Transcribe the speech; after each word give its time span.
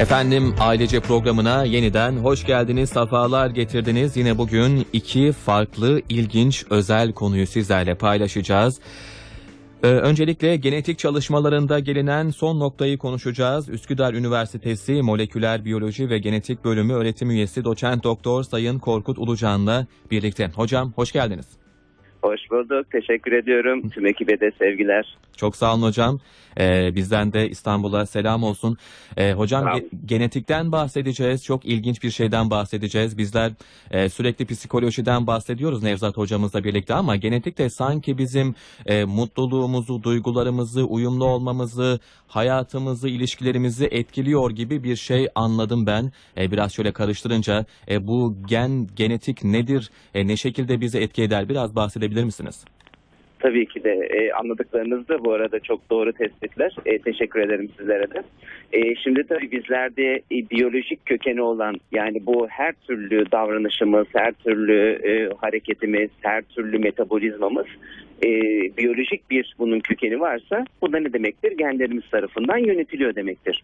Efendim 0.00 0.54
ailece 0.60 1.00
programına 1.00 1.64
yeniden 1.64 2.16
hoş 2.16 2.46
geldiniz, 2.46 2.90
sefalar 2.90 3.50
getirdiniz. 3.50 4.16
Yine 4.16 4.38
bugün 4.38 4.86
iki 4.92 5.32
farklı, 5.32 6.02
ilginç, 6.08 6.64
özel 6.70 7.12
konuyu 7.12 7.46
sizlerle 7.46 7.94
paylaşacağız. 7.94 8.80
Ee, 9.82 9.86
öncelikle 9.86 10.56
genetik 10.56 10.98
çalışmalarında 10.98 11.78
gelinen 11.78 12.30
son 12.30 12.60
noktayı 12.60 12.98
konuşacağız. 12.98 13.68
Üsküdar 13.68 14.14
Üniversitesi 14.14 15.02
Moleküler 15.02 15.64
Biyoloji 15.64 16.10
ve 16.10 16.18
Genetik 16.18 16.64
Bölümü 16.64 16.92
öğretim 16.92 17.30
üyesi 17.30 17.64
doçent 17.64 18.04
doktor 18.04 18.42
Sayın 18.42 18.78
Korkut 18.78 19.18
Ulucan'la 19.18 19.86
birlikte. 20.10 20.50
Hocam 20.54 20.92
hoş 20.96 21.12
geldiniz. 21.12 21.59
Hoş 22.22 22.40
bulduk. 22.50 22.90
Teşekkür 22.90 23.32
ediyorum. 23.32 23.88
Tüm 23.90 24.06
ekibe 24.06 24.40
de 24.40 24.50
sevgiler. 24.58 25.16
Çok 25.36 25.56
sağ 25.56 25.74
olun 25.74 25.82
hocam. 25.82 26.20
Ee, 26.60 26.94
bizden 26.94 27.32
de 27.32 27.48
İstanbul'a 27.48 28.06
selam 28.06 28.42
olsun. 28.42 28.76
Ee, 29.16 29.32
hocam 29.32 29.62
olun. 29.62 29.78
ge- 29.78 29.88
genetikten 30.06 30.72
bahsedeceğiz. 30.72 31.44
Çok 31.44 31.64
ilginç 31.64 32.02
bir 32.02 32.10
şeyden 32.10 32.50
bahsedeceğiz. 32.50 33.18
Bizler 33.18 33.52
e, 33.90 34.08
sürekli 34.08 34.46
psikolojiden 34.46 35.26
bahsediyoruz 35.26 35.82
Nevzat 35.82 36.16
hocamızla 36.16 36.64
birlikte 36.64 36.94
ama 36.94 37.16
genetik 37.16 37.58
de 37.58 37.70
sanki 37.70 38.18
bizim 38.18 38.54
e, 38.86 39.04
mutluluğumuzu, 39.04 40.02
duygularımızı, 40.02 40.84
uyumlu 40.84 41.24
olmamızı, 41.24 42.00
hayatımızı, 42.28 43.08
ilişkilerimizi 43.08 43.86
etkiliyor 43.90 44.50
gibi 44.50 44.84
bir 44.84 44.96
şey 44.96 45.28
anladım 45.34 45.86
ben. 45.86 46.12
E, 46.38 46.50
biraz 46.50 46.72
şöyle 46.72 46.92
karıştırınca 46.92 47.64
e, 47.90 48.06
bu 48.06 48.36
gen 48.48 48.88
genetik 48.96 49.44
nedir? 49.44 49.90
E, 50.14 50.26
ne 50.26 50.36
şekilde 50.36 50.80
bizi 50.80 50.98
etki 50.98 51.22
eder? 51.22 51.48
Biraz 51.48 51.76
bahsedebilir 51.76 52.09
misiniz? 52.24 52.64
Tabii 53.40 53.66
ki 53.66 53.84
de 53.84 53.90
e, 53.90 54.32
anladıklarınız 54.32 55.08
da 55.08 55.24
bu 55.24 55.32
arada 55.32 55.60
çok 55.60 55.90
doğru 55.90 56.12
tespitler. 56.12 56.76
E, 56.86 56.98
teşekkür 56.98 57.40
ederim 57.40 57.70
sizlere 57.78 58.10
de. 58.10 58.22
E, 58.72 58.94
şimdi 58.94 59.26
tabii 59.26 59.50
bizlerde 59.50 60.14
e, 60.32 60.50
biyolojik 60.50 61.06
kökeni 61.06 61.42
olan 61.42 61.74
yani 61.92 62.26
bu 62.26 62.46
her 62.48 62.72
türlü 62.72 63.30
davranışımız, 63.32 64.06
her 64.12 64.32
türlü 64.32 65.00
e, 65.08 65.30
hareketimiz, 65.40 66.10
her 66.20 66.42
türlü 66.42 66.78
metabolizmamız 66.78 67.66
e, 68.24 68.28
biyolojik 68.76 69.30
bir 69.30 69.54
bunun 69.58 69.80
kökeni 69.80 70.20
varsa 70.20 70.64
bu 70.82 70.92
da 70.92 70.98
ne 70.98 71.12
demektir? 71.12 71.52
Genlerimiz 71.58 72.10
tarafından 72.10 72.58
yönetiliyor 72.58 73.14
demektir. 73.14 73.62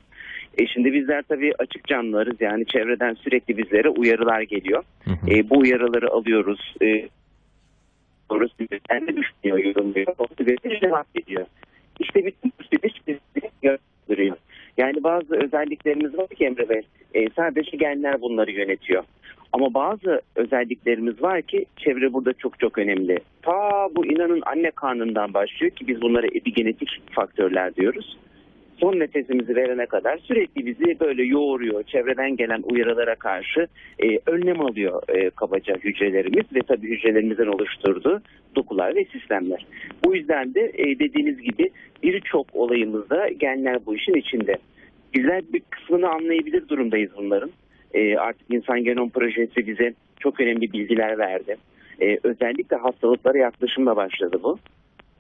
E, 0.59 0.67
şimdi 0.67 0.93
bizler 0.93 1.23
tabii 1.29 1.53
açık 1.59 1.85
canlılarız 1.85 2.41
yani 2.41 2.67
çevreden 2.67 3.15
sürekli 3.15 3.59
bizlere 3.59 3.89
uyarılar 3.89 4.41
geliyor. 4.41 4.83
Hı 5.05 5.11
hı. 5.11 5.31
E, 5.31 5.51
bu 5.51 5.59
uyarıları 5.59 6.11
alıyoruz. 6.11 6.75
E, 6.83 7.09
doğrusu 8.31 8.55
bizden 8.59 9.07
de 9.07 9.17
düşünüyor, 9.17 9.59
yorumluyor. 9.59 10.15
O 10.19 10.27
süreçte 10.39 10.81
cevap 10.81 11.07
veriyor. 11.17 11.47
İşte 12.01 12.27
bütün 12.27 12.53
bu 12.61 12.65
süreç 12.65 12.95
bizi 13.07 13.51
gösteriyor. 13.63 14.37
Yani 14.77 15.05
bazı 15.05 15.37
özelliklerimiz 15.37 16.19
var 16.19 16.29
ki 16.29 16.45
Emre 16.45 16.69
Bey, 16.69 16.83
e, 17.15 17.31
sadece 17.31 17.77
genler 17.77 18.21
bunları 18.21 18.51
yönetiyor. 18.51 19.05
Ama 19.53 19.75
bazı 19.75 20.21
özelliklerimiz 20.37 21.23
var 21.23 21.43
ki 21.43 21.67
çevre 21.77 22.13
burada 22.13 22.33
çok 22.33 22.61
çok 22.61 22.79
önemli. 22.79 23.19
Ta 23.43 23.89
bu 23.97 24.07
inanın 24.07 24.43
anne 24.47 24.71
karnından 24.71 25.35
başlıyor 25.35 25.73
ki 25.73 25.89
biz 25.89 26.03
bunlara 26.03 26.27
epigenetik 26.27 27.13
faktörler 27.13 27.77
diyoruz. 27.77 28.17
Son 28.81 29.01
nefesimizi 29.01 29.57
verene 29.57 29.87
kadar 29.87 30.19
sürekli 30.19 30.67
bizi 30.67 31.01
böyle 31.01 31.23
yoğuruyor. 31.23 31.83
Çevreden 31.83 32.37
gelen 32.37 32.63
uyarılara 32.63 33.15
karşı 33.15 33.67
e, 33.99 34.19
önlem 34.27 34.61
alıyor 34.61 35.03
e, 35.09 35.31
kabaca 35.31 35.77
hücrelerimiz 35.77 36.45
ve 36.55 36.61
tabii 36.69 36.91
hücrelerimizden 36.91 37.47
oluşturduğu 37.47 38.23
dokular 38.57 38.95
ve 38.95 39.05
sistemler. 39.05 39.67
Bu 40.05 40.17
yüzden 40.17 40.55
de 40.55 40.73
e, 40.75 40.99
dediğiniz 40.99 41.43
gibi 41.43 41.71
birçok 42.03 42.47
olayımızda 42.53 43.29
genler 43.29 43.87
bu 43.87 43.97
işin 43.97 44.15
içinde. 44.15 44.57
Bizler 45.15 45.43
bir 45.53 45.63
kısmını 45.71 46.09
anlayabilir 46.09 46.69
durumdayız 46.69 47.11
bunların. 47.17 47.51
E, 47.95 48.17
artık 48.17 48.47
insan 48.51 48.85
genom 48.85 49.11
projesi 49.11 49.67
bize 49.67 49.95
çok 50.21 50.41
önemli 50.41 50.73
bilgiler 50.73 51.19
verdi. 51.19 51.57
E, 52.01 52.19
özellikle 52.23 52.77
hastalıklara 52.77 53.39
yaklaşımla 53.39 53.97
başladı 53.97 54.41
bu. 54.43 54.59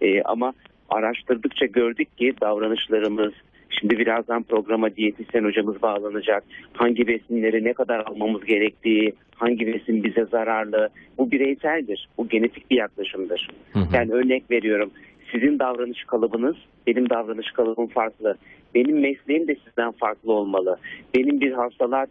E, 0.00 0.22
ama 0.22 0.53
araştırdıkça 0.91 1.66
gördük 1.66 2.19
ki 2.19 2.34
davranışlarımız, 2.41 3.32
şimdi 3.80 3.98
birazdan 3.98 4.42
programa 4.42 4.97
diyetisyen 4.97 5.44
hocamız 5.44 5.82
bağlanacak. 5.82 6.44
Hangi 6.72 7.06
besinleri 7.06 7.64
ne 7.64 7.72
kadar 7.72 7.98
almamız 8.00 8.44
gerektiği, 8.44 9.14
hangi 9.34 9.66
besin 9.66 10.04
bize 10.04 10.24
zararlı. 10.24 10.88
Bu 11.19 11.30
bireyseldir. 11.30 12.08
Bu 12.19 12.28
genetik 12.28 12.70
bir 12.70 12.76
yaklaşımdır. 12.76 13.48
Hı 13.72 13.78
hı. 13.78 13.97
Yani 13.97 14.12
örnek 14.12 14.50
veriyorum. 14.50 14.91
Sizin 15.32 15.58
davranış 15.58 16.04
kalıbınız, 16.04 16.56
benim 16.86 17.10
davranış 17.10 17.50
kalıbım 17.50 17.86
farklı. 17.86 18.36
Benim 18.75 19.00
mesleğim 19.00 19.49
de 19.49 19.56
sizden 19.65 19.93
farklı 19.93 20.32
olmalı. 20.32 20.78
Benim 21.15 21.41
bir 21.41 21.53
hastalığa 21.53 22.06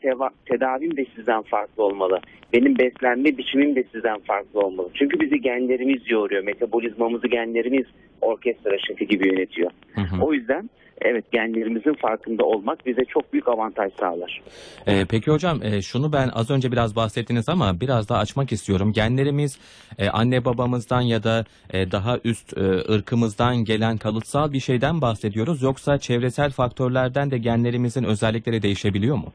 tedavim 0.45 0.97
de 0.97 1.05
sizden 1.15 1.41
farklı 1.41 1.83
olmalı. 1.83 2.19
Benim 2.53 2.77
beslenme 2.77 3.37
biçimim 3.37 3.75
de 3.75 3.83
sizden 3.91 4.19
farklı 4.19 4.59
olmalı. 4.59 4.89
Çünkü 4.93 5.19
bizi 5.19 5.41
genlerimiz 5.41 6.11
yoğuruyor. 6.11 6.43
Metabolizmamızı 6.43 7.27
genlerimiz 7.27 7.85
orkestra 8.21 8.77
şefi 8.87 9.07
gibi 9.07 9.27
yönetiyor. 9.27 9.71
Hı 9.95 10.01
hı. 10.01 10.21
O 10.21 10.33
yüzden 10.33 10.69
evet 11.01 11.31
genlerimizin 11.31 11.93
farkında 11.93 12.43
olmak 12.43 12.85
bize 12.85 13.05
çok 13.05 13.33
büyük 13.33 13.47
avantaj 13.47 13.93
sağlar. 13.99 14.41
Ee, 14.87 15.05
peki 15.09 15.31
hocam 15.31 15.63
e, 15.63 15.81
şunu 15.81 16.13
ben 16.13 16.29
az 16.33 16.51
önce 16.51 16.71
biraz 16.71 16.95
bahsettiniz 16.95 17.49
ama 17.49 17.81
biraz 17.81 18.09
daha 18.09 18.19
açmak 18.19 18.51
istiyorum. 18.51 18.93
Genlerimiz 18.93 19.59
e, 19.97 20.09
anne 20.09 20.45
babamızdan 20.45 21.01
ya 21.01 21.23
da 21.23 21.45
e, 21.73 21.91
daha 21.91 22.19
üst 22.23 22.57
e, 22.57 22.61
ırkımızdan 22.93 23.57
gelen 23.57 23.97
kalıtsal 23.97 24.53
bir 24.53 24.59
şeyden 24.59 25.01
bahsediyoruz. 25.01 25.61
Yoksa 25.61 25.97
çevresel 25.97 26.51
faktörlerden 26.51 27.31
de 27.31 27.37
genlerimizin 27.37 28.03
özellikleri 28.03 28.61
değişebiliyor 28.61 29.15
mu? 29.15 29.33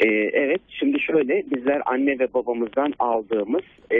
Ee, 0.00 0.08
evet 0.32 0.60
şimdi 0.68 1.00
şöyle 1.00 1.44
bizler 1.50 1.82
anne 1.86 2.18
ve 2.18 2.34
babamızdan 2.34 2.92
aldığımız 2.98 3.62
e, 3.90 3.98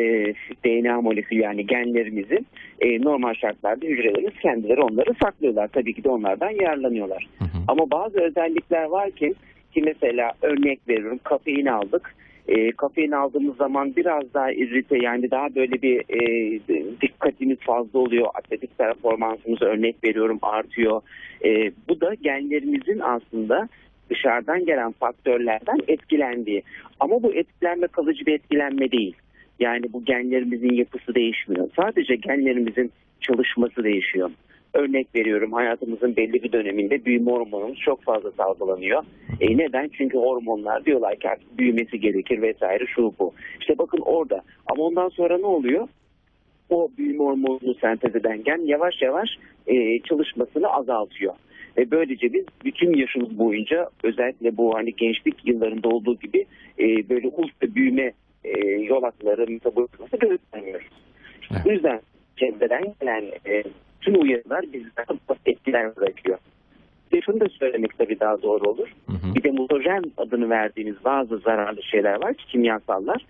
DNA 0.65 1.01
molekülü 1.01 1.41
yani 1.41 1.67
genlerimizi 1.67 2.39
e, 2.81 3.01
normal 3.03 3.35
şartlarda 3.35 3.87
hücrelerimiz 3.87 4.35
kendileri 4.43 4.81
onları 4.81 5.15
saklıyorlar. 5.23 5.69
Tabii 5.69 5.95
ki 5.95 6.05
de 6.05 6.09
onlardan 6.09 6.51
yararlanıyorlar. 6.51 7.29
Hı 7.39 7.45
hı. 7.45 7.49
Ama 7.69 7.91
bazı 7.91 8.21
özellikler 8.21 8.85
var 8.85 9.11
ki 9.11 9.35
ki 9.75 9.83
mesela 9.83 10.33
örnek 10.43 10.81
veriyorum 10.89 11.21
kafein 11.25 11.67
aldık. 11.67 12.15
E, 12.49 12.73
kafein 12.73 13.13
aldığımız 13.13 13.57
zaman 13.57 13.97
biraz 13.97 14.35
daha 14.35 14.53
irrite 14.53 14.99
yani 14.99 15.31
daha 15.31 15.55
böyle 15.55 15.83
bir 15.83 16.01
e, 16.01 16.61
dikkatimiz 17.01 17.59
fazla 17.59 17.99
oluyor. 17.99 18.27
Atletik 18.35 18.79
performansımız 18.79 19.63
örnek 19.63 20.05
veriyorum 20.05 20.39
artıyor. 20.43 21.03
E, 21.45 21.73
bu 21.89 22.01
da 22.01 22.15
genlerimizin 22.15 22.99
aslında 22.99 23.69
dışarıdan 24.11 24.65
gelen 24.65 24.93
faktörlerden 24.93 25.79
etkilendiği. 25.89 26.63
Ama 27.01 27.23
bu 27.23 27.35
etkilenme 27.35 27.87
kalıcı 27.87 28.27
bir 28.27 28.33
etkilenme 28.33 28.93
değil. 28.93 29.17
Yani 29.61 29.93
bu 29.93 30.05
genlerimizin 30.05 30.73
yapısı 30.73 31.15
değişmiyor. 31.15 31.71
Sadece 31.77 32.17
genlerimizin 32.17 32.93
çalışması 33.21 33.85
değişiyor. 33.85 34.31
Örnek 34.75 35.15
veriyorum 35.15 35.53
hayatımızın 35.53 36.17
belli 36.17 36.43
bir 36.43 36.53
döneminde 36.53 37.05
büyüme 37.05 37.31
hormonumuz 37.31 37.79
çok 37.79 38.03
fazla 38.03 38.31
salgılanıyor. 38.31 39.03
E 39.41 39.57
neden? 39.57 39.91
Çünkü 39.99 40.19
hormonlar 40.19 40.85
diyorlar 40.85 41.17
ki 41.17 41.29
artık 41.29 41.59
büyümesi 41.59 42.01
gerekir 42.01 42.43
vesaire 42.43 42.87
şu 42.87 43.15
bu. 43.19 43.33
İşte 43.61 43.79
bakın 43.79 44.01
orada. 44.05 44.43
Ama 44.67 44.85
ondan 44.85 45.09
sonra 45.09 45.39
ne 45.39 45.47
oluyor? 45.47 45.89
O 46.71 46.89
büyüme 46.99 47.25
hormonunu 47.25 47.75
sentez 47.81 48.17
eden 48.17 48.45
gen 48.45 48.67
yavaş 48.67 49.03
yavaş 49.03 49.29
e, 49.67 50.01
çalışmasını 50.01 50.69
azaltıyor. 50.69 51.35
Ve 51.81 51.91
böylece 51.91 52.33
biz 52.33 52.45
bütün 52.65 52.97
yaşımız 52.97 53.39
boyunca 53.39 53.89
özellikle 54.03 54.57
bu 54.57 54.75
hani 54.75 54.97
gençlik 54.97 55.47
yıllarında 55.49 55.89
olduğu 55.89 56.17
gibi 56.19 56.47
e, 56.79 57.09
böyle 57.09 57.29
ultra 57.29 57.75
büyüme 57.75 58.13
e, 58.45 58.59
yolakları, 58.69 59.47
metabolizması 59.51 60.17
gözlemiyoruz. 60.17 60.87
Evet. 61.51 61.63
Bu 61.65 61.73
yüzden 61.73 62.01
çevreden 62.37 62.95
gelen 63.01 63.25
e, 63.47 63.63
tüm 64.01 64.23
uyarılar 64.23 64.63
bizden 64.73 65.19
etkiler 65.47 65.97
bırakıyor. 65.97 66.39
Ve 67.13 67.21
şunu 67.21 67.41
da 67.41 67.49
söylemek 67.49 67.99
tabii 67.99 68.21
daha 68.21 68.43
doğru 68.43 68.71
olur. 68.71 68.89
Hı 69.07 69.13
hı. 69.13 69.35
Bir 69.35 69.43
de 69.43 69.51
mutajen 69.51 70.05
adını 70.17 70.51
verdiğimiz 70.51 71.05
bazı 71.05 71.39
zararlı 71.39 71.83
şeyler 71.83 72.23
var 72.23 72.35
ki 72.35 72.47
kimyasallar. 72.47 73.27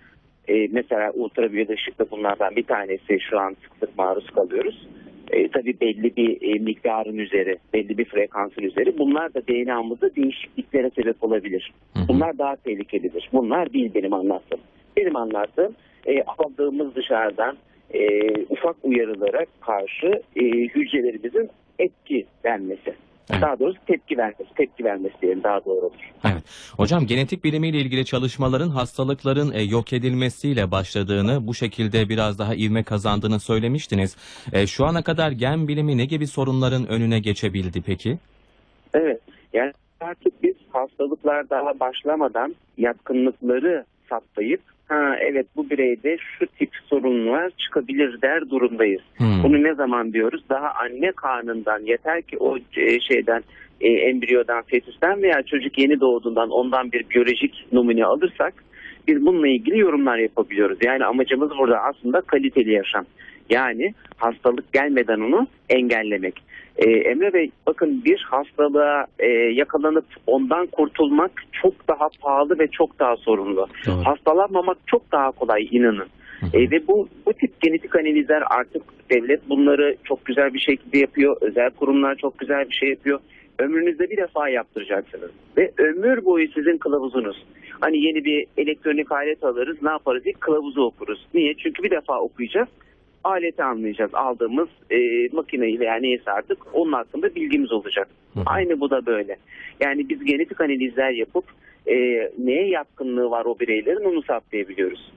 E, 0.48 0.68
mesela 0.72 1.10
ultraviyole 1.10 1.72
ışık 1.72 1.98
da 1.98 2.10
bunlardan 2.10 2.56
bir 2.56 2.64
tanesi 2.64 3.20
şu 3.30 3.38
an 3.38 3.56
sık 3.62 3.72
sık 3.80 3.98
maruz 3.98 4.30
kalıyoruz. 4.30 4.88
E, 5.32 5.48
tabii 5.48 5.80
belli 5.80 6.16
bir 6.16 6.54
e, 6.54 6.58
miktarın 6.58 7.18
üzeri, 7.18 7.56
belli 7.72 7.98
bir 7.98 8.04
frekansın 8.04 8.62
üzeri. 8.62 8.98
Bunlar 8.98 9.34
da 9.34 9.46
DNA'mızda 9.46 10.16
değişikliklere 10.16 10.90
sebep 10.90 11.24
olabilir. 11.24 11.72
Hı 11.94 12.00
hı. 12.00 12.08
Bunlar 12.08 12.38
daha 12.38 12.56
tehlikelidir. 12.56 13.28
Bunlar 13.32 13.72
değil 13.72 13.90
benim 13.94 14.12
anlattığım. 14.12 14.60
Benim 14.96 15.16
anlattığım 15.16 15.74
e, 16.06 16.22
aldığımız 16.22 16.94
dışarıdan 16.94 17.56
e, 17.94 18.30
ufak 18.48 18.76
uyarılara 18.82 19.46
karşı 19.60 20.22
e, 20.36 20.44
hücrelerimizin 20.44 21.50
etki 21.78 22.26
vermesi. 22.44 22.94
Evet. 23.32 23.42
Daha 23.42 23.58
doğrusu 23.58 23.78
tepki 23.86 24.18
vermesi, 24.18 24.54
tepki 24.56 24.84
vermesi 24.84 25.14
diyelim 25.22 25.42
daha 25.42 25.64
doğru 25.64 25.86
olur. 25.86 26.10
Evet. 26.24 26.42
Hocam 26.76 27.06
genetik 27.06 27.44
bilimiyle 27.44 27.78
ilgili 27.78 28.04
çalışmaların 28.04 28.68
hastalıkların 28.68 29.52
e, 29.52 29.62
yok 29.62 29.92
edilmesiyle 29.92 30.70
başladığını, 30.70 31.46
bu 31.46 31.54
şekilde 31.54 32.08
biraz 32.08 32.38
daha 32.38 32.54
ivme 32.54 32.82
kazandığını 32.82 33.40
söylemiştiniz. 33.40 34.16
E, 34.52 34.66
şu 34.66 34.86
ana 34.86 35.02
kadar 35.02 35.30
gen 35.30 35.68
bilimi 35.68 35.96
ne 35.96 36.04
gibi 36.04 36.26
sorunların 36.26 36.88
önüne 36.88 37.20
geçebildi 37.20 37.82
peki? 37.86 38.18
Evet. 38.94 39.20
Yani 39.52 39.72
artık 40.00 40.42
biz 40.42 40.54
hastalıklar 40.72 41.50
daha 41.50 41.80
başlamadan 41.80 42.54
yatkınlıkları 42.78 43.84
saptayıp 44.08 44.60
ha 44.90 45.16
evet 45.20 45.46
bu 45.56 45.70
bireyde 45.70 46.16
şu 46.18 46.46
tip 46.46 46.70
sorunlar 46.84 47.50
çıkabilir 47.50 48.22
der 48.22 48.50
durumdayız. 48.50 49.02
Hmm. 49.16 49.42
Bunu 49.42 49.62
ne 49.62 49.74
zaman 49.74 50.12
diyoruz? 50.12 50.42
Daha 50.48 50.70
anne 50.70 51.12
karnından 51.12 51.80
yeter 51.80 52.22
ki 52.22 52.36
o 52.38 52.56
e, 52.76 53.00
şeyden 53.00 53.42
e, 53.80 53.88
embriyodan, 53.88 54.62
fetüsten 54.62 55.22
veya 55.22 55.42
çocuk 55.42 55.78
yeni 55.78 56.00
doğduğundan 56.00 56.50
ondan 56.50 56.92
bir 56.92 57.10
biyolojik 57.10 57.72
numune 57.72 58.04
alırsak 58.04 58.54
biz 59.08 59.26
bununla 59.26 59.48
ilgili 59.48 59.78
yorumlar 59.78 60.18
yapabiliyoruz. 60.18 60.78
Yani 60.84 61.04
amacımız 61.04 61.50
burada 61.58 61.78
aslında 61.82 62.20
kaliteli 62.20 62.72
yaşam. 62.72 63.04
Yani 63.50 63.94
hastalık 64.16 64.72
gelmeden 64.72 65.20
onu 65.20 65.46
engellemek. 65.68 66.42
Ee, 66.76 66.90
Emre 66.90 67.32
Bey 67.32 67.50
bakın 67.66 68.04
bir 68.04 68.26
hastalığa 68.30 69.06
e, 69.18 69.26
yakalanıp 69.32 70.04
ondan 70.26 70.66
kurtulmak 70.66 71.30
çok 71.62 71.88
daha 71.88 72.08
pahalı 72.20 72.58
ve 72.58 72.68
çok 72.68 72.98
daha 72.98 73.16
sorunlu. 73.16 73.66
Doğru. 73.86 74.04
Hastalanmamak 74.04 74.78
çok 74.86 75.12
daha 75.12 75.30
kolay 75.30 75.68
inanın. 75.70 76.08
Hı 76.40 76.46
hı. 76.46 76.56
E, 76.56 76.70
ve 76.70 76.86
bu 76.88 77.08
bu 77.26 77.32
tip 77.32 77.60
genetik 77.60 77.96
analizler 77.96 78.42
artık 78.50 78.82
devlet 79.10 79.48
bunları 79.48 79.96
çok 80.04 80.24
güzel 80.24 80.54
bir 80.54 80.58
şekilde 80.58 80.98
yapıyor. 80.98 81.36
Özel 81.40 81.70
kurumlar 81.70 82.14
çok 82.14 82.38
güzel 82.38 82.70
bir 82.70 82.74
şey 82.74 82.88
yapıyor. 82.88 83.20
Ömrünüzde 83.58 84.10
bir 84.10 84.16
defa 84.16 84.48
yaptıracaksınız. 84.48 85.30
Ve 85.56 85.72
ömür 85.78 86.24
boyu 86.24 86.48
sizin 86.48 86.78
kılavuzunuz. 86.78 87.44
Hani 87.80 87.98
yeni 87.98 88.24
bir 88.24 88.46
elektronik 88.56 89.12
alet 89.12 89.44
alırız 89.44 89.76
ne 89.82 89.90
yaparız? 89.90 90.22
İlk 90.26 90.40
kılavuzu 90.40 90.82
okuruz. 90.82 91.26
Niye? 91.34 91.54
Çünkü 91.54 91.82
bir 91.82 91.90
defa 91.90 92.20
okuyacağız. 92.20 92.68
Aleti 93.24 93.62
anlayacağız. 93.62 94.14
Aldığımız 94.14 94.68
e, 94.90 95.28
makineyi 95.32 95.80
veya 95.80 95.94
neyse 95.94 96.30
artık 96.30 96.58
onun 96.72 96.92
hakkında 96.92 97.34
bilgimiz 97.34 97.72
olacak. 97.72 98.08
Hı 98.34 98.40
hı. 98.40 98.44
Aynı 98.46 98.80
bu 98.80 98.90
da 98.90 99.06
böyle. 99.06 99.36
Yani 99.80 100.08
biz 100.08 100.24
genetik 100.24 100.60
analizler 100.60 101.10
yapıp 101.10 101.44
e, 101.86 101.94
neye 102.38 102.68
yatkınlığı 102.68 103.30
var 103.30 103.44
o 103.44 103.58
bireylerin 103.58 104.04
onu 104.04 104.22
saptayabiliyoruz. 104.22 105.12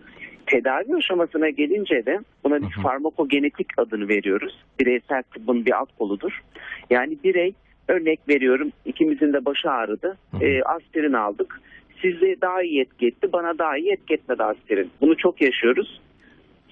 Tedavi 0.45 0.95
aşamasına 0.95 1.49
gelince 1.49 2.05
de 2.05 2.19
buna 2.43 2.61
biz 2.61 2.75
Hı 2.75 2.79
hı. 2.79 2.83
farmakogenetik 2.83 3.67
adını 3.77 4.07
veriyoruz. 4.07 4.63
Bireysel 4.79 5.23
tıbbın 5.23 5.65
bir 5.65 5.71
alt 5.71 5.89
koludur. 5.97 6.43
Yani 6.89 7.17
birey 7.23 7.53
örnek 7.87 8.19
veriyorum 8.29 8.71
ikimizin 8.85 9.33
de 9.33 9.45
başı 9.45 9.71
ağrıdı. 9.71 10.17
Hı 10.31 10.37
hı. 10.37 10.45
E, 10.45 10.63
aspirin 10.63 11.13
aldık. 11.13 11.61
Size 12.01 12.35
daha 12.41 12.63
iyi 12.63 12.81
etki 12.81 13.07
etti, 13.07 13.33
bana 13.33 13.57
daha 13.57 13.77
iyi 13.77 13.91
etki 13.91 14.13
etmedi 14.13 14.43
aspirin. 14.43 14.89
Bunu 15.01 15.17
çok 15.17 15.41
yaşıyoruz. 15.41 16.01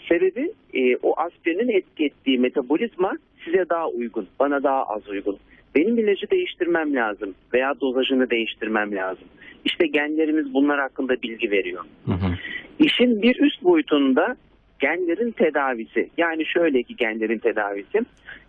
Sebebi 0.09 0.51
e, 0.73 0.95
o 0.95 1.19
aspirinin 1.19 1.69
etki 1.77 2.05
ettiği 2.05 2.39
metabolizma 2.39 3.13
size 3.45 3.69
daha 3.69 3.89
uygun, 3.89 4.27
bana 4.39 4.63
daha 4.63 4.83
az 4.83 5.09
uygun. 5.09 5.37
Benim 5.75 5.97
ilacı 5.97 6.29
değiştirmem 6.31 6.95
lazım 6.95 7.35
veya 7.53 7.73
dozajını 7.81 8.29
değiştirmem 8.29 8.95
lazım. 8.95 9.27
İşte 9.65 9.87
genlerimiz 9.87 10.53
bunlar 10.53 10.79
hakkında 10.79 11.21
bilgi 11.21 11.51
veriyor. 11.51 11.83
Hı 12.05 12.11
hı. 12.11 12.35
İşin 12.79 13.21
bir 13.21 13.39
üst 13.39 13.63
boyutunda 13.63 14.35
genlerin 14.79 15.31
tedavisi. 15.31 16.09
Yani 16.17 16.45
şöyle 16.45 16.83
ki 16.83 16.95
genlerin 16.95 17.37
tedavisi. 17.37 17.99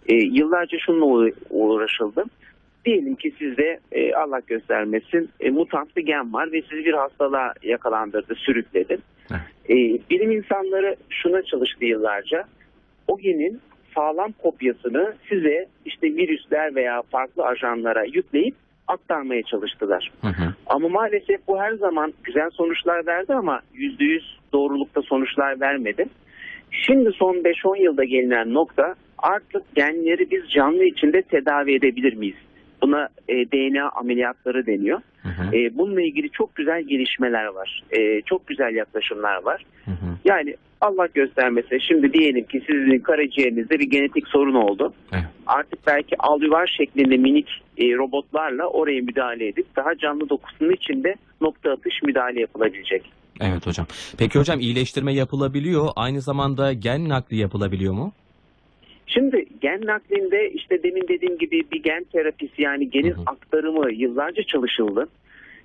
E, 0.08 0.14
yıllarca 0.14 0.78
şununla 0.78 1.04
uğra- 1.04 1.34
uğraşıldı. 1.50 2.24
Diyelim 2.84 3.14
ki 3.14 3.32
sizde 3.38 3.80
e, 3.92 4.14
Allah 4.14 4.40
göstermesin 4.46 5.30
e, 5.40 5.50
mutant 5.50 5.96
bir 5.96 6.06
gen 6.06 6.32
var 6.32 6.52
ve 6.52 6.62
sizi 6.62 6.84
bir 6.84 6.92
hastalığa 6.94 7.52
yakalandırdı, 7.62 8.34
sürükledi. 8.34 8.98
E, 9.68 9.74
bilim 10.10 10.30
insanları 10.30 10.96
şuna 11.08 11.42
çalıştı 11.42 11.84
yıllarca. 11.84 12.44
O 13.08 13.18
genin 13.18 13.60
sağlam 13.94 14.32
kopyasını 14.32 15.14
size 15.28 15.66
işte 15.84 16.06
virüsler 16.06 16.74
veya 16.74 17.02
farklı 17.02 17.44
ajanlara 17.44 18.04
yükleyip 18.04 18.54
aktarmaya 18.88 19.42
çalıştılar. 19.42 20.12
Hı 20.20 20.28
hı. 20.28 20.54
Ama 20.66 20.88
maalesef 20.88 21.48
bu 21.48 21.60
her 21.60 21.72
zaman 21.72 22.12
güzel 22.24 22.50
sonuçlar 22.50 23.06
verdi 23.06 23.34
ama 23.34 23.60
%100 23.74 24.20
doğrulukta 24.52 25.02
sonuçlar 25.02 25.60
vermedi. 25.60 26.06
Şimdi 26.70 27.10
son 27.12 27.34
5-10 27.34 27.82
yılda 27.82 28.04
gelinen 28.04 28.54
nokta 28.54 28.94
artık 29.18 29.74
genleri 29.74 30.30
biz 30.30 30.50
canlı 30.50 30.84
içinde 30.84 31.22
tedavi 31.22 31.74
edebilir 31.74 32.14
miyiz? 32.14 32.36
Buna 32.82 33.08
e, 33.28 33.34
DNA 33.34 33.88
ameliyatları 33.88 34.66
deniyor. 34.66 35.00
Hı 35.22 35.28
hı. 35.28 35.56
E, 35.56 35.78
bununla 35.78 36.02
ilgili 36.02 36.30
çok 36.30 36.54
güzel 36.54 36.82
gelişmeler 36.82 37.46
var. 37.46 37.82
E, 37.90 38.22
çok 38.22 38.46
güzel 38.46 38.74
yaklaşımlar 38.74 39.42
var. 39.42 39.64
Hı 39.84 39.90
hı. 39.90 40.16
Yani 40.24 40.56
Allah 40.80 41.06
göstermese 41.14 41.80
şimdi 41.80 42.12
diyelim 42.12 42.44
ki 42.44 42.62
sizin 42.66 42.98
karaciğerinizde 42.98 43.78
bir 43.78 43.90
genetik 43.90 44.28
sorun 44.28 44.54
oldu. 44.54 44.92
Evet. 45.12 45.24
Artık 45.46 45.86
belki 45.86 46.16
alüvar 46.18 46.74
şeklinde 46.76 47.16
minik 47.16 47.48
e, 47.78 47.84
robotlarla 47.84 48.66
oraya 48.66 49.00
müdahale 49.00 49.48
edip 49.48 49.76
daha 49.76 49.98
canlı 49.98 50.28
dokusunun 50.28 50.72
içinde 50.72 51.14
nokta 51.40 51.70
atış 51.70 52.02
müdahale 52.02 52.40
yapılabilecek. 52.40 53.02
Evet 53.40 53.66
hocam. 53.66 53.86
Peki 54.18 54.38
hocam 54.38 54.60
iyileştirme 54.60 55.14
yapılabiliyor. 55.14 55.88
Aynı 55.96 56.20
zamanda 56.20 56.72
gen 56.72 57.08
nakli 57.08 57.36
yapılabiliyor 57.36 57.94
mu? 57.94 58.12
Şimdi 59.06 59.46
gen 59.60 59.80
naklinde 59.86 60.50
işte 60.50 60.82
demin 60.82 61.08
dediğim 61.08 61.38
gibi 61.38 61.62
bir 61.72 61.82
gen 61.82 62.04
terapisi 62.04 62.62
yani 62.62 62.90
genin 62.90 63.12
Hı 63.12 63.20
hı. 63.20 63.22
aktarımı 63.26 63.92
yıllarca 63.92 64.42
çalışıldı. 64.42 65.08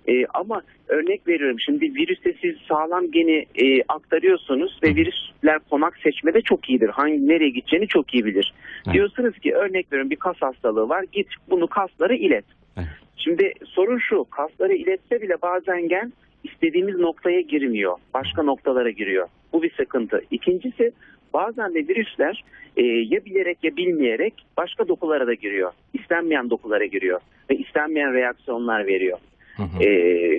E, 0.07 0.25
ama 0.25 0.61
örnek 0.87 1.27
veriyorum 1.27 1.59
şimdi 1.59 1.85
virüste 1.95 2.33
siz 2.41 2.55
sağlam 2.67 3.11
geni 3.11 3.45
e, 3.55 3.83
aktarıyorsunuz 3.87 4.79
ve 4.83 4.95
virüsler 4.95 5.59
konak 5.69 5.97
seçmede 5.97 6.41
çok 6.41 6.69
iyidir. 6.69 6.89
Hangi 6.89 7.27
nereye 7.27 7.49
gideceğini 7.49 7.87
çok 7.87 8.13
iyi 8.13 8.25
bilir. 8.25 8.53
Evet. 8.85 8.93
Diyorsunuz 8.93 9.39
ki 9.39 9.55
örnek 9.55 9.91
veriyorum 9.91 10.11
bir 10.11 10.15
kas 10.15 10.37
hastalığı 10.39 10.89
var 10.89 11.05
git 11.11 11.27
bunu 11.49 11.67
kaslara 11.67 12.13
ilet. 12.13 12.45
Evet. 12.77 12.87
Şimdi 13.17 13.53
sorun 13.65 13.97
şu 13.97 14.23
kasları 14.23 14.73
iletse 14.73 15.21
bile 15.21 15.41
bazen 15.41 15.87
gen 15.87 16.13
istediğimiz 16.43 16.95
noktaya 16.95 17.41
girmiyor. 17.41 17.97
Başka 18.13 18.43
noktalara 18.43 18.89
giriyor. 18.89 19.27
Bu 19.53 19.63
bir 19.63 19.73
sıkıntı. 19.73 20.21
İkincisi 20.31 20.91
bazen 21.37 21.73
de 21.73 21.87
virüsler 21.87 22.43
e, 22.77 22.83
ya 22.85 23.25
bilerek 23.25 23.57
ya 23.63 23.77
bilmeyerek 23.77 24.33
başka 24.57 24.87
dokulara 24.87 25.27
da 25.27 25.33
giriyor. 25.33 25.71
İstenmeyen 25.93 26.49
dokulara 26.49 26.85
giriyor 26.85 27.19
ve 27.49 27.55
istenmeyen 27.55 28.13
reaksiyonlar 28.13 28.87
veriyor. 28.87 29.17
Hı 29.57 29.63
hı. 29.63 29.83
E, 29.83 29.89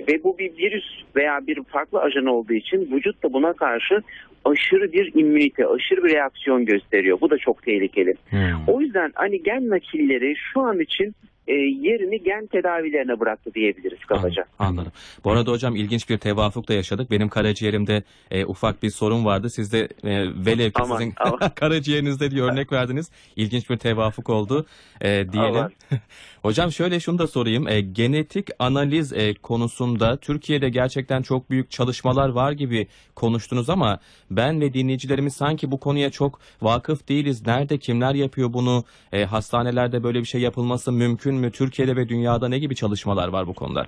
ve 0.07 0.23
bu 0.23 0.37
bir 0.37 0.57
virüs 0.57 0.85
veya 1.15 1.39
bir 1.47 1.63
farklı 1.63 1.99
ajan 1.99 2.25
olduğu 2.25 2.53
için 2.53 2.89
vücut 2.91 3.23
da 3.23 3.33
buna 3.33 3.53
karşı 3.53 4.01
aşırı 4.45 4.93
bir 4.93 5.11
immünite, 5.15 5.67
aşırı 5.67 6.03
bir 6.03 6.13
reaksiyon 6.13 6.65
gösteriyor. 6.65 7.21
Bu 7.21 7.29
da 7.29 7.37
çok 7.37 7.63
tehlikeli. 7.63 8.15
Hı. 8.29 8.37
O 8.67 8.81
yüzden 8.81 9.11
hani 9.15 9.43
gen 9.43 9.69
nakilleri 9.69 10.35
şu 10.53 10.61
an 10.61 10.79
için 10.79 11.15
e, 11.49 11.53
yerini 11.53 12.23
gen 12.23 12.47
tedavilerine 12.47 13.19
bıraktı 13.19 13.53
diyebiliriz 13.53 13.99
kabaca. 14.05 14.45
An- 14.59 14.65
Anladım. 14.65 14.91
Bu 15.23 15.31
arada 15.31 15.51
hocam 15.51 15.75
ilginç 15.75 16.09
bir 16.09 16.17
tevafuk 16.17 16.67
da 16.69 16.73
yaşadık. 16.73 17.11
Benim 17.11 17.29
karaciğerimde 17.29 18.03
e, 18.31 18.45
ufak 18.45 18.83
bir 18.83 18.89
sorun 18.89 19.25
vardı. 19.25 19.49
Siz 19.49 19.73
de 19.73 19.79
e, 20.03 20.11
velev 20.45 20.71
ki 20.71 20.81
Aman, 20.83 20.97
sizin 20.97 21.13
aman. 21.17 21.49
karaciğerinizde 21.55 22.31
diye 22.31 22.41
örnek 22.43 22.71
verdiniz. 22.71 23.11
İlginç 23.35 23.69
bir 23.69 23.77
tevafuk 23.77 24.29
oldu 24.29 24.65
e, 25.01 25.31
diyelim. 25.31 25.67
Hocam 26.41 26.71
şöyle 26.71 26.99
şunu 26.99 27.19
da 27.19 27.27
sorayım. 27.27 27.67
E, 27.67 27.81
genetik 27.81 28.47
analiz 28.59 29.13
e, 29.13 29.33
konusunda 29.33 30.17
Türkiye'de 30.17 30.69
gerçekten 30.69 31.21
çok 31.21 31.49
büyük 31.49 31.71
çalışmalar 31.71 32.29
var 32.29 32.51
gibi 32.51 32.87
konuştunuz 33.15 33.69
ama 33.69 33.99
ben 34.31 34.61
ve 34.61 34.73
dinleyicilerimiz 34.73 35.33
sanki 35.33 35.71
bu 35.71 35.79
konuya 35.79 36.09
çok 36.09 36.39
vakıf 36.61 37.09
değiliz. 37.09 37.47
Nerede 37.47 37.77
kimler 37.77 38.15
yapıyor 38.15 38.53
bunu? 38.53 38.83
E, 39.11 39.23
hastanelerde 39.25 40.03
böyle 40.03 40.19
bir 40.19 40.25
şey 40.25 40.41
yapılması 40.41 40.91
mümkün 40.91 41.35
mü? 41.35 41.51
Türkiye'de 41.51 41.95
ve 41.95 42.09
dünyada 42.09 42.49
ne 42.49 42.59
gibi 42.59 42.75
çalışmalar 42.75 43.27
var 43.27 43.47
bu 43.47 43.53
konuda? 43.53 43.85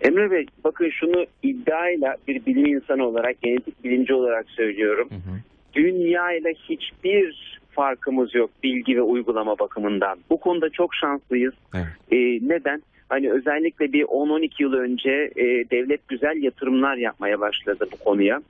Emre 0.00 0.30
Bey 0.30 0.46
bakın 0.64 0.90
şunu 0.90 1.26
iddiayla 1.42 2.16
bir 2.28 2.46
bilim 2.46 2.66
insanı 2.66 3.06
olarak, 3.06 3.42
genetik 3.42 3.84
bilimci 3.84 4.14
olarak 4.14 4.50
söylüyorum. 4.50 5.08
Hı 5.10 5.14
hı. 5.14 5.36
Dünya 5.74 6.32
ile 6.32 6.54
hiçbir 6.68 7.58
farkımız 7.74 8.34
yok 8.34 8.50
bilgi 8.62 8.96
ve 8.96 9.02
uygulama 9.02 9.58
bakımından. 9.58 10.18
Bu 10.30 10.40
konuda 10.40 10.70
çok 10.70 10.94
şanslıyız. 10.94 11.54
Evet. 11.74 11.86
E, 12.10 12.16
neden? 12.48 12.82
Hani 13.08 13.32
özellikle 13.32 13.92
bir 13.92 14.04
10-12 14.04 14.62
yıl 14.62 14.72
önce 14.72 15.30
e, 15.36 15.44
devlet 15.70 16.08
güzel 16.08 16.42
yatırımlar 16.42 16.96
yapmaya 16.96 17.40
başladı 17.40 17.88
bu 17.92 18.04
konuya. 18.04 18.42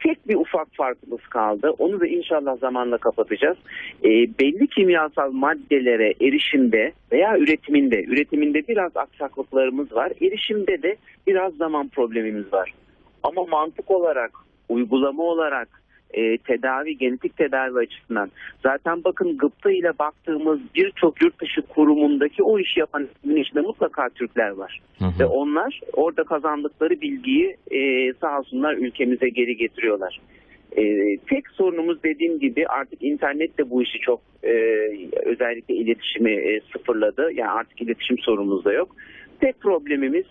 Tek 0.00 0.28
bir 0.28 0.34
ufak 0.34 0.68
farkımız 0.72 1.20
kaldı. 1.20 1.70
Onu 1.78 2.00
da 2.00 2.06
inşallah 2.06 2.58
zamanla 2.58 2.98
kapatacağız. 2.98 3.56
E, 4.04 4.08
belli 4.08 4.66
kimyasal 4.66 5.32
maddelere 5.32 6.14
erişimde 6.20 6.92
veya 7.12 7.38
üretiminde, 7.38 8.04
üretiminde 8.04 8.68
biraz 8.68 8.96
aksaklıklarımız 8.96 9.92
var. 9.92 10.12
Erişimde 10.20 10.82
de 10.82 10.96
biraz 11.26 11.54
zaman 11.54 11.88
problemimiz 11.88 12.52
var. 12.52 12.74
Ama 13.22 13.44
mantık 13.44 13.90
olarak, 13.90 14.30
uygulama 14.68 15.22
olarak, 15.22 15.81
e, 16.12 16.38
tedavi, 16.38 16.98
genetik 16.98 17.36
tedavi 17.36 17.78
açısından. 17.78 18.30
Zaten 18.62 19.04
bakın 19.04 19.38
gıpta 19.38 19.70
ile 19.70 19.98
baktığımız 19.98 20.60
birçok 20.74 21.22
yurt 21.22 21.40
dışı 21.40 21.62
kurumundaki 21.62 22.42
o 22.42 22.58
işi 22.58 22.80
yapan 22.80 23.08
içinde 23.24 23.60
mutlaka 23.60 24.08
Türkler 24.08 24.50
var. 24.50 24.80
Hı 24.98 25.04
hı. 25.04 25.20
Ve 25.20 25.24
onlar 25.24 25.80
orada 25.92 26.24
kazandıkları 26.24 27.00
bilgiyi 27.00 27.56
e, 27.70 28.12
sağ 28.12 28.38
olsunlar 28.38 28.74
ülkemize 28.74 29.28
geri 29.28 29.56
getiriyorlar. 29.56 30.20
E, 30.76 31.16
tek 31.16 31.48
sorunumuz 31.48 32.02
dediğim 32.02 32.38
gibi 32.38 32.66
artık 32.66 33.02
internet 33.02 33.58
de 33.58 33.70
bu 33.70 33.82
işi 33.82 33.98
çok 33.98 34.20
e, 34.44 34.52
özellikle 35.24 35.74
iletişimi 35.74 36.32
e, 36.32 36.60
sıfırladı. 36.72 37.32
Yani 37.34 37.50
artık 37.50 37.82
iletişim 37.82 38.18
sorunumuz 38.18 38.64
da 38.64 38.72
yok. 38.72 38.96
Tek 39.40 39.60
problemimiz 39.60 40.24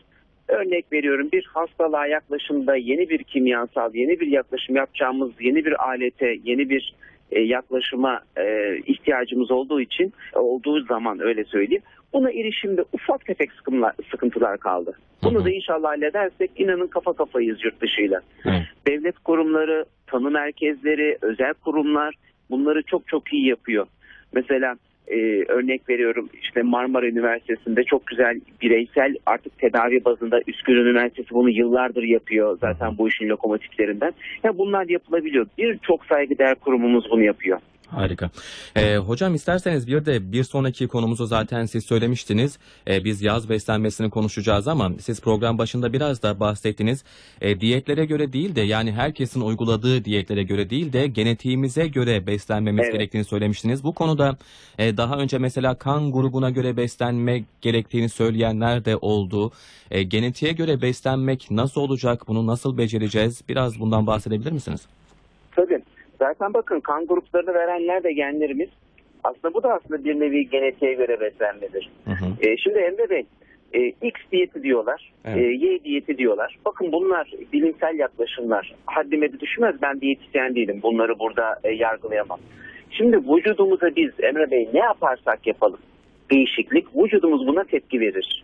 Örnek 0.48 0.94
veriyorum 0.94 1.30
bir 1.34 1.46
hastalığa 1.54 2.08
yaklaşımda 2.08 2.76
yeni 2.76 3.10
bir 3.10 3.24
kimyasal, 3.24 3.96
yeni 3.96 4.20
bir 4.20 4.28
yaklaşım 4.28 4.76
yapacağımız 4.76 5.32
yeni 5.40 5.66
bir 5.66 5.88
alete, 5.88 6.38
yeni 6.44 6.70
bir 6.70 6.94
e, 7.32 7.42
yaklaşıma 7.42 8.22
e, 8.38 8.78
ihtiyacımız 8.78 9.52
olduğu 9.52 9.82
için 9.82 10.14
olduğu 10.34 10.82
zaman 10.86 11.20
öyle 11.20 11.44
söyleyeyim. 11.44 11.84
Buna 12.14 12.32
erişimde 12.32 12.84
ufak 12.94 13.26
tefek 13.26 13.52
sıkıntılar, 14.12 14.58
kaldı. 14.58 14.98
Bunu 15.24 15.46
da 15.46 15.50
inşallah 15.50 15.90
halledersek 15.90 16.52
inanın 16.56 16.88
kafa 16.88 17.14
kafayız 17.14 17.64
yurt 17.64 17.82
dışıyla. 17.82 18.22
Evet. 18.46 18.62
Devlet 18.88 19.20
kurumları, 19.20 19.86
tanı 20.08 20.32
merkezleri, 20.32 21.18
özel 21.22 21.54
kurumlar 21.54 22.16
bunları 22.50 22.84
çok 22.84 23.08
çok 23.08 23.34
iyi 23.34 23.48
yapıyor. 23.48 23.88
Mesela 24.34 24.76
e, 25.12 25.44
örnek 25.48 25.90
veriyorum 25.90 26.30
işte 26.42 26.62
Marmara 26.62 27.08
Üniversitesi'nde 27.08 27.84
çok 27.84 28.08
güzel 28.08 28.40
bireysel 28.62 29.16
artık 29.26 29.58
tedavi 29.60 30.06
bazında 30.06 30.42
Üsküdar 30.48 30.86
Üniversitesi 30.86 31.30
bunu 31.32 31.50
yıllardır 31.50 32.04
yapıyor 32.04 32.58
zaten 32.62 32.98
bu 32.98 33.08
işin 33.08 33.30
lokomotiflerinden. 33.30 34.14
Ya 34.44 34.58
bunlar 34.58 34.90
yapılabiliyor. 34.90 35.48
Birçok 35.58 36.06
saygıdeğer 36.06 36.56
kurumumuz 36.56 37.12
bunu 37.12 37.24
yapıyor. 37.24 37.60
Harika. 37.92 38.30
Ee, 38.76 38.98
hocam 38.98 39.36
isterseniz 39.36 39.88
bir 39.88 40.06
de 40.06 40.32
bir 40.32 40.44
sonraki 40.44 40.88
konumuzu 40.88 41.26
zaten 41.26 41.66
siz 41.66 41.86
söylemiştiniz. 41.86 42.58
Ee, 42.88 43.04
biz 43.04 43.22
yaz 43.22 43.50
beslenmesini 43.50 44.10
konuşacağız 44.10 44.68
ama 44.68 44.92
siz 45.00 45.22
program 45.22 45.58
başında 45.58 45.94
biraz 45.94 46.24
da 46.24 46.40
bahsettiniz. 46.40 47.04
Ee, 47.42 47.60
diyetlere 47.62 48.06
göre 48.06 48.34
değil 48.34 48.56
de 48.56 48.62
yani 48.62 48.92
herkesin 48.92 49.42
uyguladığı 49.42 50.06
diyetlere 50.06 50.44
göre 50.44 50.70
değil 50.70 50.94
de 50.94 51.08
genetiğimize 51.08 51.88
göre 51.88 52.28
beslenmemiz 52.28 52.84
Evet. 52.84 52.94
gerektiğini 52.94 53.26
söylemiştiniz. 53.26 53.84
Bu 53.84 53.94
konuda 53.94 54.38
e, 54.78 54.98
daha 54.98 55.18
önce 55.18 55.38
mesela 55.38 55.76
kan 55.76 56.12
grubuna 56.12 56.50
göre 56.50 56.78
beslenme 56.78 57.44
gerektiğini 57.62 58.10
söyleyenler 58.10 58.86
de 58.86 58.98
oldu. 58.98 59.52
E, 59.92 60.04
genetiğe 60.04 60.52
göre 60.52 60.82
beslenmek 60.82 61.52
nasıl 61.52 61.82
olacak? 61.82 62.28
Bunu 62.28 62.48
nasıl 62.48 62.78
becereceğiz? 62.78 63.42
Biraz 63.50 63.80
bundan 63.80 64.08
bahsedebilir 64.08 64.52
misiniz? 64.52 64.82
Zaten 66.22 66.54
bakın 66.54 66.80
kan 66.80 67.06
gruplarını 67.08 67.54
verenler 67.54 68.04
de 68.04 68.14
genlerimiz. 68.14 68.70
Aslında 69.24 69.54
bu 69.54 69.64
da 69.64 69.74
aslında 69.74 70.04
bir 70.04 70.20
nevi 70.20 70.50
genetiğe 70.50 70.94
göre 70.94 71.20
beslenmedir. 71.20 71.90
Hı 72.06 72.12
hı. 72.12 72.26
E, 72.48 72.58
şimdi 72.58 72.78
Emre 72.78 73.10
Bey, 73.10 73.26
e, 73.74 73.80
X 73.88 74.14
diyeti 74.32 74.64
diyorlar, 74.64 75.12
Evet. 75.26 75.38
e, 75.38 75.42
Y 75.42 75.84
diyeti 75.84 76.18
diyorlar. 76.18 76.58
Bakın 76.66 76.92
bunlar 76.92 77.32
bilimsel 77.54 78.00
yaklaşımlar. 78.00 78.76
Haddime 78.86 79.34
de 79.34 79.40
düşmez, 79.40 79.76
ben 79.82 80.02
diyetisyen 80.02 80.56
değilim. 80.56 80.80
Bunları 80.84 81.20
burada 81.20 81.60
e, 81.64 81.72
yargılayamam. 81.72 82.40
Şimdi 82.92 83.18
vücudumuza 83.18 83.96
biz 83.96 84.12
Emre 84.20 84.52
Bey 84.52 84.70
ne 84.74 84.80
yaparsak 84.80 85.48
yapalım 85.48 85.80
değişiklik, 86.32 86.86
vücudumuz 86.96 87.48
buna 87.48 87.64
tepki 87.64 88.00
verir. 88.00 88.44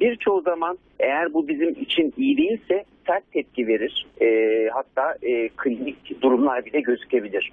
Birçoğu 0.00 0.40
zaman 0.40 0.78
eğer 1.00 1.34
bu 1.34 1.48
bizim 1.48 1.70
için 1.70 2.14
iyi 2.16 2.36
değilse 2.36 2.84
sert 3.10 3.32
tepki 3.32 3.66
verir. 3.66 4.06
E, 4.20 4.26
hatta 4.72 5.14
e, 5.22 5.48
klinik 5.48 6.22
durumlar 6.22 6.64
bile 6.64 6.80
gözükebilir. 6.80 7.52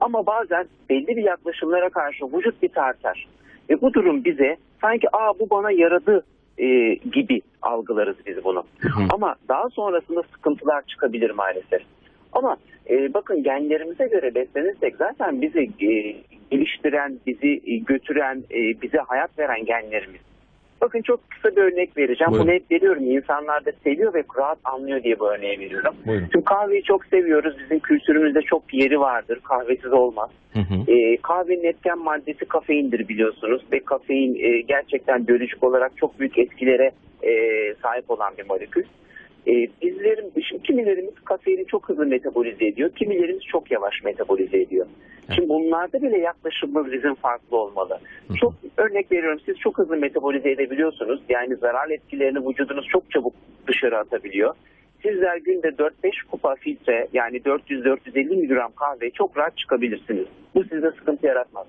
Ama 0.00 0.26
bazen 0.26 0.66
belli 0.90 1.06
bir 1.06 1.24
yaklaşımlara 1.24 1.88
karşı 1.88 2.24
vücut 2.24 2.62
bir 2.62 2.68
tartar. 2.68 3.28
Ve 3.70 3.80
bu 3.80 3.94
durum 3.94 4.24
bize 4.24 4.56
sanki 4.80 5.16
aa 5.16 5.38
bu 5.38 5.50
bana 5.50 5.70
yaradı 5.70 6.24
e, 6.58 6.94
gibi 6.94 7.40
algılarız 7.62 8.16
biz 8.26 8.44
bunu. 8.44 8.64
Hı 8.78 8.88
hı. 8.88 9.06
Ama 9.10 9.34
daha 9.48 9.68
sonrasında 9.68 10.22
sıkıntılar 10.22 10.82
çıkabilir 10.82 11.30
maalesef. 11.30 11.82
Ama 12.32 12.56
e, 12.90 13.14
bakın 13.14 13.42
genlerimize 13.42 14.06
göre 14.06 14.34
beslenirsek 14.34 14.96
zaten 14.96 15.42
bizi 15.42 15.60
e, 15.60 16.16
geliştiren, 16.50 17.18
bizi 17.26 17.60
e, 17.66 17.76
götüren, 17.76 18.42
e, 18.50 18.82
bize 18.82 18.98
hayat 18.98 19.38
veren 19.38 19.64
genlerimiz. 19.64 20.20
Bakın 20.80 21.02
çok 21.02 21.30
kısa 21.30 21.56
bir 21.56 21.62
örnek 21.62 21.96
vereceğim. 21.96 22.30
Buyurun. 22.30 22.46
Bunu 22.46 22.54
hep 22.54 22.70
veriyorum. 22.70 23.10
İnsanlar 23.10 23.64
da 23.64 23.72
seviyor 23.84 24.14
ve 24.14 24.24
rahat 24.38 24.58
anlıyor 24.64 25.02
diye 25.02 25.18
bu 25.18 25.32
örneği 25.32 25.58
veriyorum. 25.58 25.94
Buyurun. 26.06 26.28
Şimdi 26.32 26.44
kahveyi 26.44 26.82
çok 26.82 27.06
seviyoruz. 27.06 27.56
Bizim 27.58 27.78
kültürümüzde 27.78 28.42
çok 28.42 28.74
yeri 28.74 29.00
vardır. 29.00 29.40
Kahvesiz 29.44 29.92
olmaz. 29.92 30.30
Hı 30.52 30.60
hı. 30.60 30.92
E, 30.92 31.16
kahvenin 31.16 31.64
etken 31.64 31.98
maddesi 31.98 32.44
kafeindir 32.44 33.08
biliyorsunuz 33.08 33.62
ve 33.72 33.80
kafein 33.80 34.34
e, 34.34 34.60
gerçekten 34.60 35.26
biyolojik 35.26 35.64
olarak 35.64 35.96
çok 35.96 36.20
büyük 36.20 36.38
etkilere 36.38 36.90
e, 37.22 37.32
sahip 37.82 38.10
olan 38.10 38.32
bir 38.38 38.46
molekül. 38.48 38.84
E, 39.46 39.52
bizlerin, 39.82 40.32
şimdi 40.48 40.62
kimilerimiz 40.62 41.14
kafeini 41.24 41.66
çok 41.66 41.88
hızlı 41.88 42.06
metabolize 42.06 42.66
ediyor, 42.66 42.90
kimilerimiz 42.90 43.42
çok 43.42 43.70
yavaş 43.70 44.04
metabolize 44.04 44.60
ediyor. 44.60 44.86
Şimdi 45.34 45.48
bunlarda 45.48 46.02
bile 46.02 46.18
yaklaşımımız 46.18 46.92
bizim 46.92 47.14
farklı 47.14 47.56
olmalı. 47.56 47.98
Çok 48.40 48.54
örnek 48.76 49.12
veriyorum 49.12 49.40
siz 49.46 49.56
çok 49.58 49.78
hızlı 49.78 49.96
metabolize 49.96 50.50
edebiliyorsunuz. 50.50 51.20
Yani 51.28 51.56
zarar 51.56 51.90
etkilerini 51.90 52.48
vücudunuz 52.48 52.86
çok 52.88 53.10
çabuk 53.10 53.32
dışarı 53.66 53.98
atabiliyor. 53.98 54.54
Sizler 55.02 55.36
günde 55.36 55.68
4-5 55.68 55.90
kupa 56.30 56.54
filtre 56.54 57.08
yani 57.12 57.36
400-450 57.36 58.28
miligram 58.28 58.72
kahve 58.72 59.10
çok 59.10 59.36
rahat 59.36 59.56
çıkabilirsiniz. 59.56 60.26
Bu 60.54 60.64
size 60.64 60.90
sıkıntı 60.90 61.26
yaratmaz. 61.26 61.66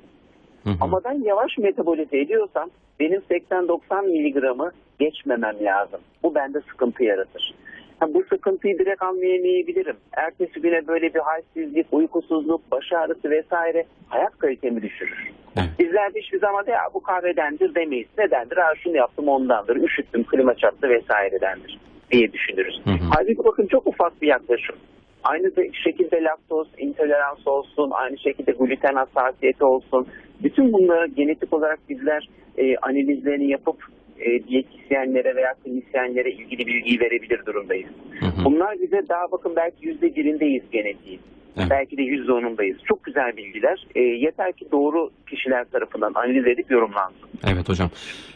Hı 0.63 0.69
hı. 0.69 0.75
Ama 0.81 1.01
ben 1.03 1.24
yavaş 1.24 1.57
metabolize 1.57 2.19
ediyorsam 2.19 2.69
benim 3.00 3.22
80-90 3.29 4.07
miligramı 4.07 4.72
geçmemem 5.00 5.55
lazım. 5.62 6.00
Bu 6.24 6.36
bende 6.36 6.62
sıkıntı 6.62 7.03
yaratır. 7.03 7.53
Bu 8.01 8.23
sıkıntıyı 8.29 8.79
direkt 8.79 9.01
anlayamayabilirim. 9.01 9.95
Ertesi 10.17 10.61
güne 10.61 10.87
böyle 10.87 11.13
bir 11.13 11.19
halsizlik, 11.19 11.87
uykusuzluk, 11.91 12.71
baş 12.71 12.93
ağrısı 12.93 13.29
vesaire 13.29 13.85
hayat 14.07 14.37
kalitemi 14.37 14.81
düşürür. 14.81 15.31
Evet. 15.57 15.69
Bizler 15.79 16.13
de 16.13 16.19
hiçbir 16.19 16.39
zaman 16.39 16.63
ya 16.67 16.79
bu 16.93 17.03
kahvedendir 17.03 17.75
demeyiz. 17.75 18.07
Nedendir? 18.17 18.57
Ha 18.57 18.73
şunu 18.83 18.97
yaptım 18.97 19.27
ondandır. 19.27 19.75
Üşüttüm, 19.75 20.23
klima 20.23 20.55
çarptı 20.55 20.89
vesairedendir 20.89 21.79
diye 22.11 22.33
düşünürüz. 22.33 22.81
Hı 22.83 22.89
hı. 22.89 23.09
Halbuki 23.15 23.43
bakın 23.45 23.67
çok 23.67 23.87
ufak 23.87 24.21
bir 24.21 24.27
yaklaşım. 24.27 24.75
Aynı 25.23 25.55
de- 25.55 25.71
şekilde 25.83 26.23
laktoz 26.23 26.67
intolerans 26.77 27.47
olsun, 27.47 27.91
aynı 27.91 28.17
şekilde 28.17 28.51
gluten 28.51 28.93
hassasiyeti 28.95 29.65
olsun. 29.65 30.07
Bütün 30.43 30.73
bunları 30.73 31.07
genetik 31.07 31.53
olarak 31.53 31.79
bizler 31.89 32.29
e, 32.57 32.77
analizlerini 32.77 33.49
yapıp 33.49 33.83
e, 34.19 34.47
diyetisyenlere 34.47 35.36
veya 35.36 35.53
klinisyenlere 35.63 36.31
ilgili 36.31 36.67
bilgiyi 36.67 37.00
verebilir 37.00 37.45
durumdayız. 37.45 37.89
Hı 38.19 38.25
hı. 38.25 38.45
Bunlar 38.45 38.79
bize 38.81 39.01
daha 39.09 39.31
bakın 39.31 39.55
belki 39.55 39.88
yüzde 39.88 40.15
birindeyiz 40.15 40.63
genetiğin. 40.71 41.19
Evet. 41.57 41.69
Belki 41.69 41.97
de 41.97 42.01
yüzde 42.01 42.31
onundayız. 42.31 42.77
Çok 42.83 43.03
güzel 43.03 43.38
bilgiler. 43.38 43.88
E, 43.95 44.01
yeter 44.01 44.53
ki 44.53 44.65
doğru 44.71 45.09
kişiler 45.29 45.65
tarafından 45.71 46.12
analiz 46.15 46.47
edip 46.47 46.71
yorumlansın. 46.71 47.29
Evet 47.47 47.69
hocam. 47.69 47.89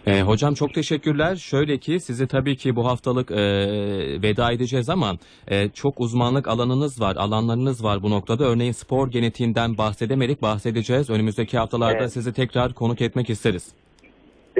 Ee, 0.07 0.21
hocam 0.21 0.53
çok 0.53 0.73
teşekkürler. 0.73 1.35
Şöyle 1.35 1.77
ki 1.77 1.99
sizi 1.99 2.27
tabii 2.27 2.55
ki 2.55 2.75
bu 2.75 2.85
haftalık 2.85 3.31
e, 3.31 3.35
veda 4.21 4.51
edeceğiz 4.51 4.89
ama 4.89 5.17
e, 5.47 5.69
çok 5.69 5.99
uzmanlık 5.99 6.47
alanınız 6.47 7.01
var, 7.01 7.15
alanlarınız 7.15 7.83
var 7.83 8.03
bu 8.03 8.09
noktada. 8.09 8.45
Örneğin 8.45 8.71
spor 8.71 9.11
genetiğinden 9.11 9.77
bahsedemedik, 9.77 10.41
bahsedeceğiz. 10.41 11.09
Önümüzdeki 11.09 11.57
haftalarda 11.57 11.97
Evet. 11.97 12.13
sizi 12.13 12.33
tekrar 12.33 12.73
konuk 12.73 13.01
etmek 13.01 13.29
isteriz. 13.29 13.73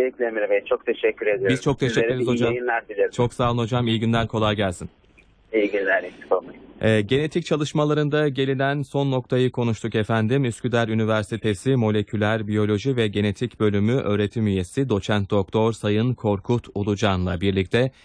Zevkle 0.01 0.25
Emre 0.25 0.49
Bey. 0.49 0.63
Çok 0.65 0.85
teşekkür 0.85 1.27
ediyorum. 1.27 1.49
Biz 1.49 1.61
çok 1.61 1.79
teşekkür 1.79 2.07
ederiz 2.07 2.27
iyi 2.27 2.27
hocam. 2.27 2.51
yayınlar 2.51 2.87
dilerim. 2.89 3.11
Çok 3.11 3.33
sağ 3.33 3.51
olun 3.51 3.57
hocam. 3.57 3.87
İyi 3.87 3.99
günler, 3.99 4.27
kolay 4.27 4.55
gelsin. 4.55 4.89
İyi 5.53 5.71
günler. 5.71 6.03
Eksik 6.03 6.31
olmayın. 6.31 6.61
Ee, 6.81 7.01
genetik 7.01 7.45
çalışmalarında 7.45 8.27
gelinen 8.27 8.81
son 8.81 9.11
noktayı 9.11 9.51
konuştuk 9.51 9.95
efendim. 9.95 10.45
Üsküdar 10.45 10.87
Üniversitesi 10.87 11.75
Moleküler 11.75 12.47
Biyoloji 12.47 12.95
ve 12.95 13.07
Genetik 13.07 13.59
Bölümü 13.59 13.93
öğretim 13.93 14.47
üyesi 14.47 14.89
doçent 14.89 15.31
doktor 15.31 15.73
Sayın 15.73 16.13
Korkut 16.13 16.67
Ulucan'la 16.75 17.41
birlikte 17.41 17.91